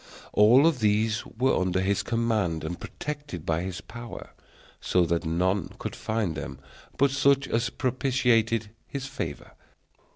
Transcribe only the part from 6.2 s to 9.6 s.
them but such as propitiated his favor.